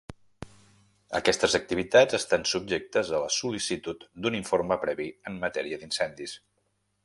Aquestes 1.19 1.55
activitats 1.59 2.17
estan 2.19 2.47
subjectes 2.53 3.13
a 3.17 3.19
la 3.25 3.29
sol·licitud 3.37 4.07
d'un 4.25 4.41
informe 4.41 4.81
previ 4.87 5.07
en 5.33 5.41
matèria 5.49 5.83
d'incendis. 5.83 6.39